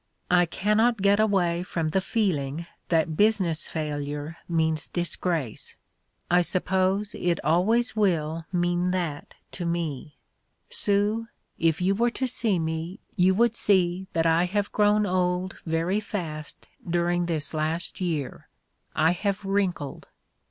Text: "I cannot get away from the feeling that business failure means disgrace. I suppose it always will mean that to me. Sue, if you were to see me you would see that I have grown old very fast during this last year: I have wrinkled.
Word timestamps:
"I 0.31 0.47
cannot 0.47 0.97
get 1.03 1.19
away 1.19 1.61
from 1.61 1.89
the 1.89 2.01
feeling 2.01 2.65
that 2.89 3.15
business 3.15 3.67
failure 3.67 4.37
means 4.49 4.89
disgrace. 4.89 5.75
I 6.31 6.41
suppose 6.41 7.13
it 7.13 7.39
always 7.45 7.95
will 7.95 8.45
mean 8.51 8.89
that 8.89 9.35
to 9.51 9.63
me. 9.63 10.17
Sue, 10.71 11.27
if 11.59 11.81
you 11.81 11.93
were 11.93 12.09
to 12.09 12.25
see 12.25 12.57
me 12.57 12.99
you 13.15 13.35
would 13.35 13.55
see 13.55 14.07
that 14.13 14.25
I 14.25 14.45
have 14.45 14.71
grown 14.71 15.05
old 15.05 15.59
very 15.67 15.99
fast 15.99 16.67
during 16.89 17.27
this 17.27 17.53
last 17.53 18.01
year: 18.01 18.49
I 18.95 19.11
have 19.11 19.45
wrinkled. 19.45 20.07